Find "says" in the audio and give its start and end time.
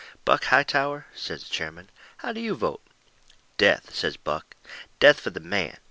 1.13-1.43, 3.93-4.17